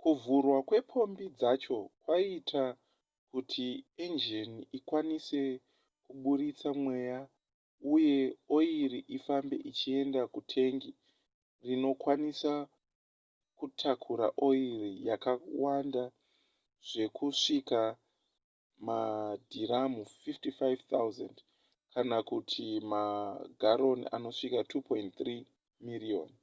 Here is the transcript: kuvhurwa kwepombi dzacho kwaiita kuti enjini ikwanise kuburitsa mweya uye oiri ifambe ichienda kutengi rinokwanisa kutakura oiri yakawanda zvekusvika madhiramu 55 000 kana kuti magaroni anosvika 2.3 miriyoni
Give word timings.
kuvhurwa 0.00 0.58
kwepombi 0.68 1.26
dzacho 1.38 1.78
kwaiita 2.02 2.64
kuti 3.30 3.66
enjini 4.04 4.58
ikwanise 4.78 5.42
kuburitsa 6.04 6.68
mweya 6.82 7.18
uye 7.94 8.16
oiri 8.56 9.00
ifambe 9.16 9.56
ichienda 9.70 10.20
kutengi 10.34 10.90
rinokwanisa 11.64 12.52
kutakura 13.58 14.26
oiri 14.46 14.90
yakawanda 15.08 16.04
zvekusvika 16.88 17.80
madhiramu 18.86 20.00
55 20.36 21.06
000 21.22 21.40
kana 21.92 22.16
kuti 22.30 22.64
magaroni 22.92 24.04
anosvika 24.16 24.60
2.3 24.70 25.32
miriyoni 25.86 26.38